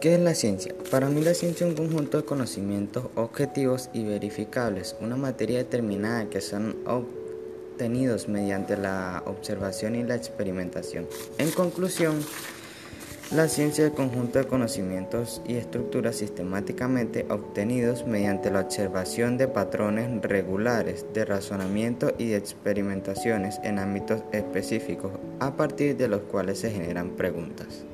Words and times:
¿Qué 0.00 0.14
es 0.14 0.20
la 0.20 0.34
ciencia? 0.34 0.74
Para 0.90 1.08
mí 1.08 1.22
la 1.22 1.32
ciencia 1.32 1.66
es 1.66 1.70
un 1.70 1.88
conjunto 1.88 2.18
de 2.18 2.24
conocimientos 2.24 3.06
objetivos 3.14 3.88
y 3.94 4.04
verificables, 4.04 4.94
una 5.00 5.16
materia 5.16 5.56
determinada 5.56 6.28
que 6.28 6.42
son 6.42 6.76
obtenidos 6.84 8.28
mediante 8.28 8.76
la 8.76 9.22
observación 9.24 9.94
y 9.94 10.02
la 10.02 10.14
experimentación. 10.14 11.08
En 11.38 11.50
conclusión, 11.50 12.20
la 13.34 13.48
ciencia 13.48 13.86
es 13.86 13.90
el 13.90 13.96
conjunto 13.96 14.38
de 14.38 14.46
conocimientos 14.46 15.40
y 15.48 15.54
estructuras 15.54 16.16
sistemáticamente 16.16 17.24
obtenidos 17.30 18.06
mediante 18.06 18.50
la 18.50 18.60
observación 18.60 19.38
de 19.38 19.48
patrones 19.48 20.20
regulares 20.20 21.06
de 21.14 21.24
razonamiento 21.24 22.12
y 22.18 22.26
de 22.26 22.36
experimentaciones 22.36 23.60
en 23.64 23.78
ámbitos 23.78 24.20
específicos, 24.32 25.12
a 25.40 25.56
partir 25.56 25.96
de 25.96 26.08
los 26.08 26.20
cuales 26.20 26.58
se 26.58 26.70
generan 26.70 27.16
preguntas. 27.16 27.86